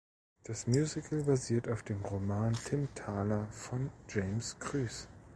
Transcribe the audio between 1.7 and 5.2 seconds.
dem Roman Timm Thaler von James Krüss.